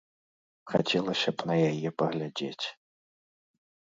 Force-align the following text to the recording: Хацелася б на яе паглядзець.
Хацелася 0.71 1.29
б 1.41 1.49
на 1.51 1.55
яе 1.71 1.89
паглядзець. 2.03 2.65